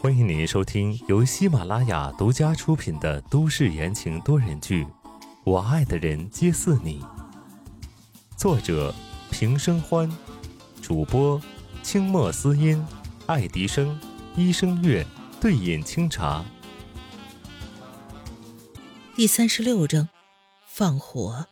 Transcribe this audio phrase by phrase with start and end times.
[0.00, 4.84] 欢迎您收听由喜马拉雅独家出品的都市言情多人剧
[5.44, 7.00] 《我爱的人皆似你》，
[8.36, 8.92] 作者
[9.30, 10.10] 平生欢，
[10.82, 11.40] 主播
[11.82, 12.84] 清墨思音、
[13.26, 13.96] 爱迪生、
[14.36, 15.06] 一生月、
[15.40, 16.44] 对饮清茶。
[19.14, 20.08] 第三十六章，
[20.66, 21.46] 放火。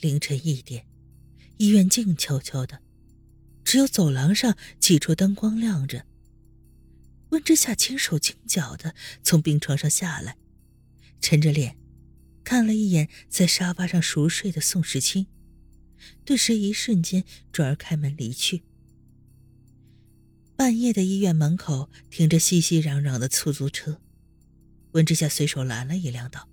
[0.00, 0.86] 凌晨一点，
[1.58, 2.80] 医院静悄悄的，
[3.64, 6.06] 只有走廊上几处灯光亮着。
[7.30, 10.38] 温之夏轻手轻脚的从病床上下来，
[11.20, 11.76] 沉着脸，
[12.42, 15.26] 看了一眼在沙发上熟睡的宋时清，
[16.24, 18.62] 顿时一瞬间转而开门离去。
[20.56, 24.00] 半夜的医院门口停着熙熙攘攘的出租车，
[24.92, 26.48] 温之夏随手拦了一辆，道：“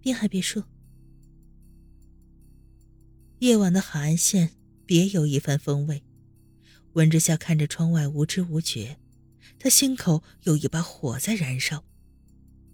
[0.00, 0.62] 滨海别墅。”
[3.40, 4.52] 夜晚的海岸线
[4.86, 6.02] 别有一番风味。
[6.94, 8.96] 温之夏看着窗外，无知无觉，
[9.58, 11.84] 他心口有一把火在燃烧，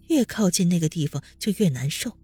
[0.07, 2.17] 越靠近那个地方就越难受。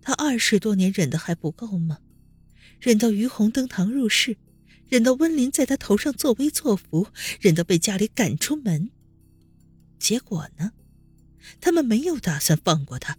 [0.00, 1.98] 他二十多年忍的还不够吗？
[2.78, 4.36] 忍到于红登堂入室，
[4.88, 7.08] 忍到温林在他头上作威作福，
[7.40, 8.90] 忍到被家里赶出门。
[9.98, 10.70] 结果呢？
[11.60, 13.18] 他们没有打算放过他。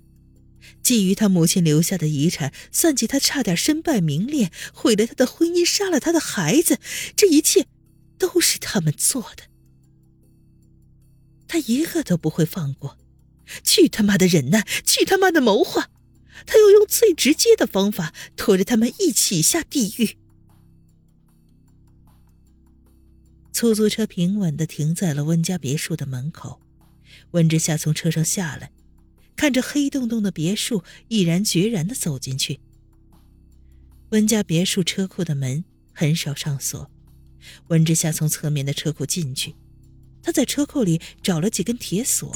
[0.84, 6.80] 觊觎他母亲留下的遗产，算计他差点身败名裂，毁了他的婚姻，杀了他的孩子，
[7.16, 7.68] 这一切
[8.18, 9.44] 都是他们做的。
[11.48, 12.98] 他一个都不会放过。
[13.64, 15.90] 去他妈的忍耐，去他妈的谋划！
[16.46, 20.18] 他要用最直接的方法拖着他们一起下地狱。
[23.54, 26.62] 出租车平稳的停在了温家别墅的门口，
[27.32, 28.72] 温之夏从车上下来。
[29.38, 32.60] 看着黑洞洞的别墅，毅然决然的走进去。
[34.10, 36.90] 温家别墅车库的门很少上锁，
[37.68, 39.54] 温之夏从侧面的车库进去，
[40.24, 42.36] 他在车库里找了几根铁锁，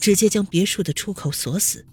[0.00, 1.86] 直接将别墅的出口锁死。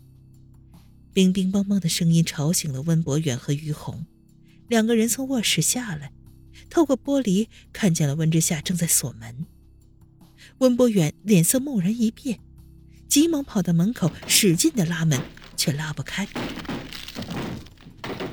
[1.14, 4.06] 冰冰梆梆的声音吵醒了温博远和于红，
[4.68, 6.12] 两个人从卧室下来，
[6.70, 9.46] 透过玻璃看见了温之夏正在锁门。
[10.58, 12.40] 温博远脸色蓦然一变。
[13.08, 15.20] 急忙跑到门口，使劲的拉门，
[15.56, 16.28] 却拉不开。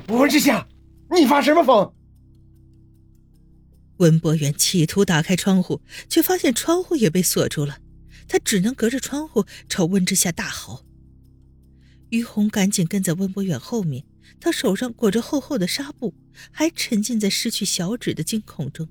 [0.08, 0.66] 温之夏，
[1.10, 1.94] 你发什么疯？
[3.98, 7.78] 温博远企图打开窗户，却发现窗户也被锁住了，
[8.26, 10.84] 他只能隔着窗户朝温之夏大吼。
[12.10, 14.04] 于红赶紧跟在温博远后面，
[14.40, 16.14] 他手上裹着厚厚的纱布，
[16.50, 18.88] 还沉浸在失去小指的惊恐中。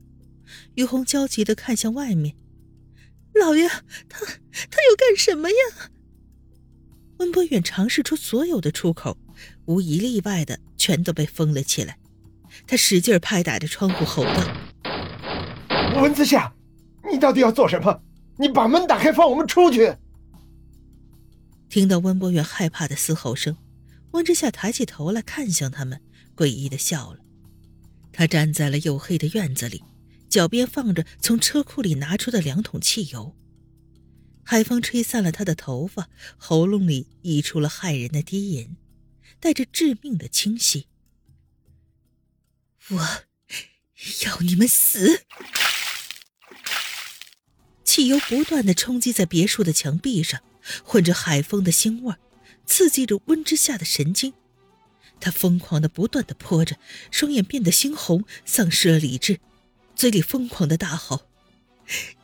[0.75, 2.35] 于红焦急的看向外面。
[3.33, 3.67] 老爷，
[4.09, 5.55] 他他要干什么呀？
[7.17, 9.17] 温博远尝试出所有的出口，
[9.65, 11.97] 无一例外的全都被封了起来。
[12.67, 14.43] 他使劲拍打着窗户，吼道
[16.01, 16.53] ：“温子夏，
[17.11, 18.01] 你到底要做什么？
[18.37, 19.95] 你把门打开，放我们出去！”
[21.69, 23.55] 听到温博远害怕的嘶吼声，
[24.11, 26.01] 温之夏抬起头来看向他们，
[26.35, 27.19] 诡异的笑了。
[28.11, 29.81] 他站在了黝黑的院子里。
[30.31, 33.35] 脚边放着从车库里拿出的两桶汽油，
[34.43, 38.77] 海风吹散了他的头发，喉咙里溢出了骇人的低吟，
[39.41, 40.87] 带着致命的清晰。
[42.91, 42.97] 我
[44.23, 45.25] 要你们死！
[47.83, 50.41] 汽油不断的冲击在别墅的墙壁上，
[50.85, 52.15] 混着海风的腥味，
[52.65, 54.33] 刺激着温之夏的神经。
[55.19, 56.77] 他疯狂的不断的泼着，
[57.11, 59.41] 双眼变得猩红，丧失了理智。
[60.01, 61.27] 嘴里疯狂的大吼：“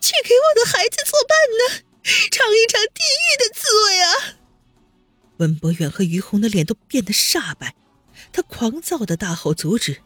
[0.02, 1.84] 去给我的孩子作伴呢，
[2.32, 4.40] 尝一尝地狱的滋味啊！”
[5.38, 7.76] 温博远和于红的脸都变得煞白，
[8.34, 10.02] 他狂躁的大吼阻止，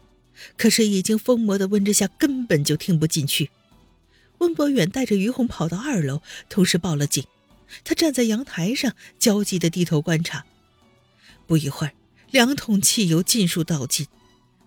[0.58, 3.50] 可是已经疯魔的温之夏根本就听不进去。
[4.40, 7.24] 温博远带着于红跑到二楼，同时报了警。
[7.84, 10.44] 他站在阳台上，焦急的低头观察。
[11.46, 11.94] 不一会儿，
[12.30, 14.08] 两桶汽油尽数倒尽。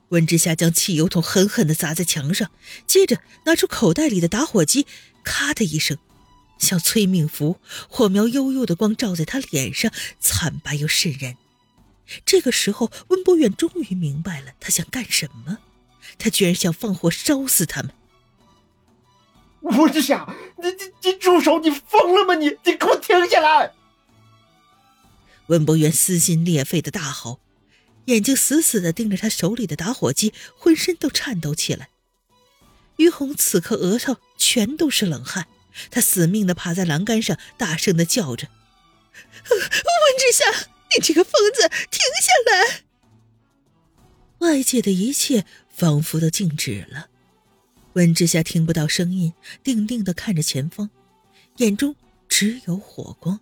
[0.09, 2.51] 温之夏将汽油桶狠狠地砸在墙上，
[2.85, 4.85] 接着拿出口袋里的打火机，
[5.23, 5.97] 咔的一声，
[6.59, 7.59] 像催命符，
[7.89, 11.37] 火苗悠悠的光照在他脸上，惨白又渗人。
[12.23, 15.57] 这个时候，温博远终于明白了他想干什么，
[16.19, 17.91] 他居然想放火烧死他们。
[19.61, 20.31] 温之夏，
[20.61, 21.57] 你你你住手！
[21.59, 22.35] 你疯了吗？
[22.35, 23.73] 你你给我停下来！
[25.47, 27.39] 温博远撕心裂肺的大吼。
[28.05, 31.89] 眼睛死死地盯着他手里的打火机，浑身都颤抖起来。
[32.97, 35.47] 于红此刻额头全都是冷汗，
[35.91, 38.47] 他死命地趴在栏杆上，大声地叫着
[39.49, 39.59] ：“温
[40.17, 42.81] 之夏，你这个疯子，停下来！”
[44.39, 47.09] 外界的一切仿佛都静止了。
[47.93, 50.89] 温之夏听不到声音，定定地看着前方，
[51.57, 51.95] 眼中
[52.29, 53.39] 只有火光。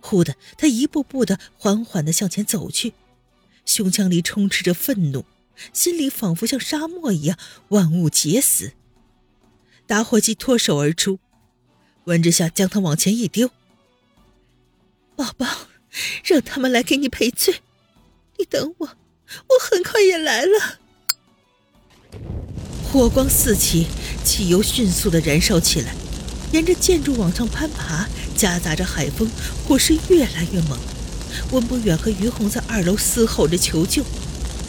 [0.00, 2.92] 忽的，他一步步的缓缓的向前走去，
[3.64, 5.24] 胸腔里充斥着愤怒，
[5.72, 7.38] 心里仿佛像沙漠一样，
[7.68, 8.72] 万物皆死。
[9.86, 11.18] 打火机脱手而出，
[12.04, 13.50] 温之夏将它往前一丢
[15.16, 15.46] ：“宝宝，
[16.24, 17.62] 让他们来给你赔罪，
[18.38, 20.78] 你等我，我很快也来了。”
[22.90, 23.86] 火光四起，
[24.24, 25.94] 汽油迅速的燃烧起来，
[26.52, 28.06] 沿着建筑往上攀爬，
[28.36, 29.30] 夹杂着海风，
[29.66, 30.78] 火势越来越猛。
[31.50, 34.04] 温博远和于红在二楼嘶吼着求救。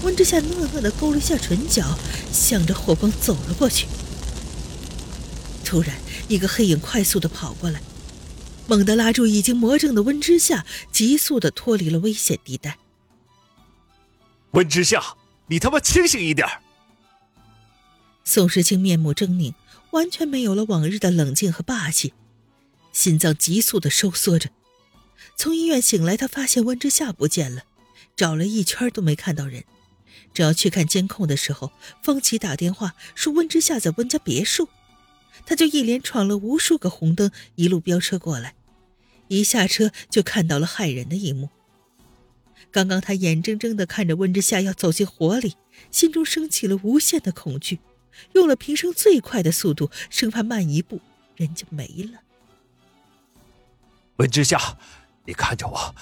[0.04, 1.98] 温之夏讷讷的勾了下唇角，
[2.32, 3.88] 向着火光走了过去。
[5.64, 5.96] 突然，
[6.28, 7.82] 一个黑影快速的跑过来，
[8.68, 12.78] 猛地拉住已经魔怔的温之夏，急速的脱离了危险地带。
[14.52, 15.02] 温之夏，
[15.48, 16.48] 你他妈清醒一点！
[18.26, 19.54] 宋时清面目狰狞，
[19.92, 22.14] 完全没有了往日的冷静和霸气，
[22.92, 24.50] 心脏急速的收缩着。
[25.36, 27.64] 从医院醒来，他发现温之夏不见了，
[28.16, 29.64] 找了一圈都没看到人。
[30.34, 31.72] 正要去看监控的时候，
[32.02, 34.68] 方琦打电话说温之夏在温家别墅，
[35.46, 38.56] 他就一连闯了无数个红灯，一路飙车过来。
[39.28, 41.50] 一下车就看到了骇人的一幕。
[42.72, 45.56] 刚刚他眼睁睁的看着温之夏要走进火里，
[45.92, 47.80] 心中升起了无限的恐惧。
[48.34, 51.02] 用了平生最快的速度，生怕慢一步
[51.36, 52.22] 人就没了。
[54.18, 54.78] 温之夏，
[55.26, 55.96] 你看着我，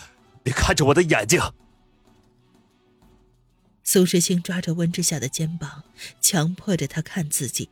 [0.44, 1.40] 你看着我的眼睛。
[3.84, 5.84] 苏世清抓着温之夏的肩膀，
[6.22, 7.70] 强迫着他看自己，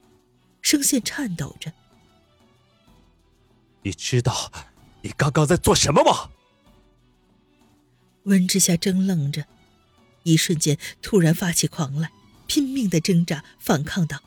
[0.61, 1.71] 声线颤抖着
[3.83, 4.51] ：“你知道
[5.01, 6.31] 你刚刚在做什么吗？”
[8.23, 9.45] 温之夏怔愣着，
[10.23, 12.11] 一瞬间突然发起狂来，
[12.47, 14.21] 拼命的挣扎反抗道。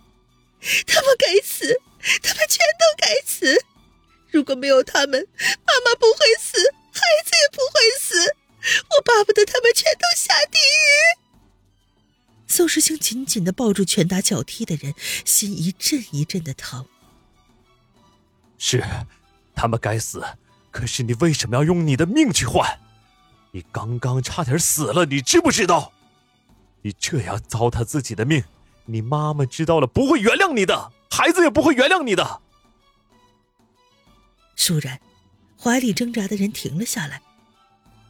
[0.86, 1.80] 他们该死，
[2.22, 3.64] 他们全都该死。
[4.30, 6.56] 如果没有他们，妈妈不会死，
[6.92, 8.36] 孩子也不会死。
[8.90, 11.18] 我巴不得他们全都下地狱。
[12.46, 14.94] 宋时清紧紧的抱住拳打脚踢的人，
[15.24, 16.86] 心一阵一阵的疼。
[18.58, 18.84] 是，
[19.54, 20.22] 他们该死。
[20.70, 22.78] 可是你为什么要用你的命去换？
[23.50, 25.92] 你刚刚差点死了，你知不知道？
[26.82, 28.44] 你这样糟蹋自己的命。
[28.84, 32.40] 你妈妈知道了不会原谅你的，孩子也不会原谅你的。
[34.56, 35.00] 倏然，
[35.62, 37.22] 怀里挣扎的人停了下来，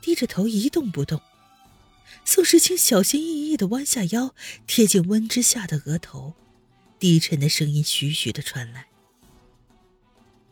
[0.00, 1.20] 低着头一动不动。
[2.24, 4.34] 宋时清小心翼翼的弯下腰，
[4.66, 6.32] 贴近温之夏的额头，
[6.98, 8.86] 低沉的声音徐徐的传来：“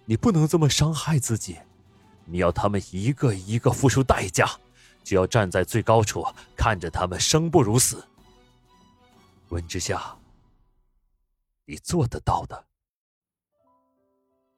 [0.05, 1.56] 你不能这么伤害自己，
[2.26, 4.61] 你要他们一个一个付出代价，
[5.03, 6.23] 就要站在最高处，
[6.55, 8.06] 看着他们生不如死。”
[9.49, 10.19] 温之夏，
[11.64, 12.67] 你做得到的。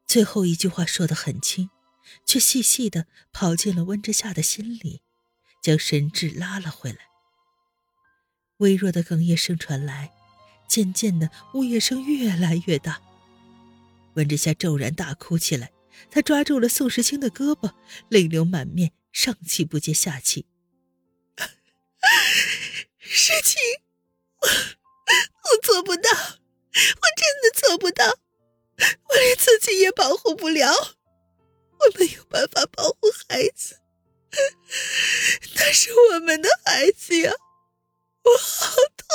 [0.09, 1.71] 最后一句话说得很轻，
[2.25, 5.03] 却细细的跑进了温之夏的心里，
[5.63, 6.99] 将神智拉了回来。
[8.59, 10.13] 微弱的哽咽声传来，
[10.69, 13.01] 渐渐的，呜咽声越来越大。
[14.15, 15.73] 温之夏骤然大哭起来，
[16.11, 17.75] 他抓住了宋时清的胳膊，
[18.09, 20.47] 泪流满面，上气不接下气。
[22.99, 23.61] 时清。
[24.43, 30.73] 我做不到，我真的做不到，我连自己也保护不了，
[31.83, 32.99] 我没有办法保护
[33.29, 33.81] 孩子，
[35.57, 37.33] 那是我们的孩子呀，
[38.25, 39.07] 我好痛，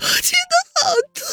[0.00, 1.26] 我觉得好痛。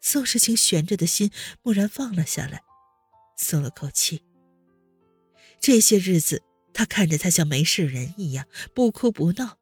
[0.00, 1.30] 宋时清悬着的心
[1.62, 2.62] 蓦然放了下来，
[3.36, 4.22] 松了口气。
[5.60, 6.42] 这些日子。
[6.76, 9.58] 他看着他像没事人一样不哭不闹，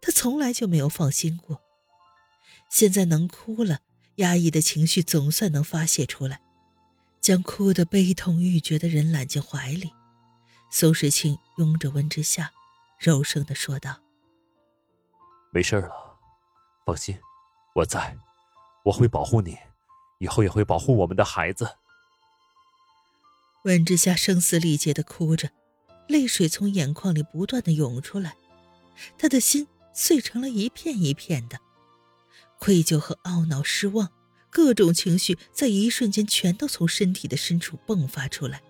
[0.00, 1.60] 他从来就没有放心过。
[2.72, 3.80] 现在能哭了，
[4.14, 6.40] 压抑的情绪总算能发泄出来，
[7.20, 9.92] 将哭得悲痛欲绝的人揽进怀里。
[10.70, 12.50] 苏时清拥着温之夏，
[12.98, 14.00] 柔声的说道
[15.52, 15.92] ：“没事了，
[16.86, 17.18] 放心，
[17.74, 18.16] 我在，
[18.86, 19.58] 我会保护你，
[20.18, 21.76] 以后也会保护我们的孩子。”
[23.64, 25.50] 温之夏声嘶力竭的哭着。
[26.08, 28.34] 泪水从眼眶里不断的涌出来，
[29.18, 31.60] 他的心碎成了一片一片的，
[32.62, 34.12] 愧疚和懊恼、失望，
[34.48, 38.62] 各种情绪在一瞬间全都从身体的深处迸发出来，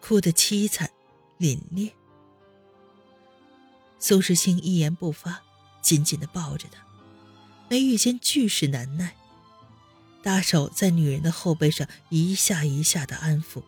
[0.00, 0.90] 哭得凄惨、
[1.38, 1.92] 凛冽。
[4.00, 5.44] 苏世清一言不发，
[5.80, 6.84] 紧紧的抱着他，
[7.70, 9.14] 眉宇间俱是难耐，
[10.20, 13.62] 大手在女人的后背上一下一下的安抚。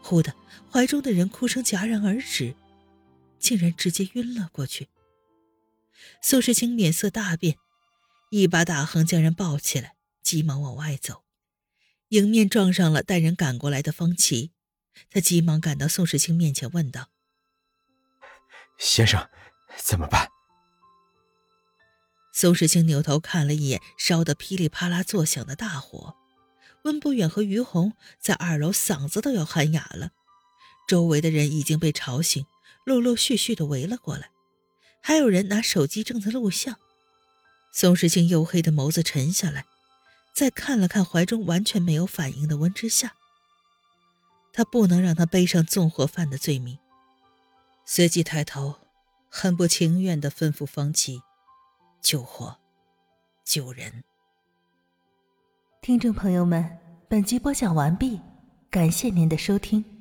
[0.00, 0.32] 忽的，
[0.70, 2.54] 怀中的人哭声戛然而止，
[3.40, 4.86] 竟然直接晕了过去。
[6.22, 7.58] 苏世清脸色大变，
[8.30, 11.22] 一把大横将人抱起来，急忙往外走，
[12.08, 14.52] 迎面撞上了带人赶过来的方琦。
[15.10, 17.10] 他急忙赶到宋世清面前，问道
[18.78, 19.28] ：“先生，
[19.76, 20.28] 怎么办？”
[22.32, 26.16] 宋世清扭头看了一眼烧得噼里啪啦作响的大火，
[26.84, 30.10] 温不远和于红在二楼嗓子都要喊哑了，
[30.88, 32.44] 周围的人已经被吵醒，
[32.84, 34.30] 陆陆续续的围了过来。
[35.00, 36.78] 还有人拿手机正在录像，
[37.78, 39.66] 宋时清黝黑的眸子沉下来，
[40.32, 43.12] 再看了看怀中完全没有反应的温之夏，
[44.50, 46.78] 他不能让他背上纵火犯的罪名，
[47.84, 48.76] 随即抬头，
[49.28, 51.20] 很不情愿地吩咐方琦
[52.00, 52.56] ：“救火，
[53.44, 54.04] 救人。”
[55.82, 56.78] 听众朋友们，
[57.10, 58.22] 本集播讲完毕，
[58.70, 59.95] 感谢您的收听。